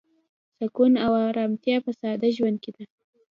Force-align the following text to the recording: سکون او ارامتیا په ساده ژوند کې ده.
سکون 0.57 0.93
او 1.05 1.11
ارامتیا 1.29 1.77
په 1.85 1.91
ساده 1.99 2.27
ژوند 2.37 2.57
کې 2.63 2.71
ده. 2.75 2.83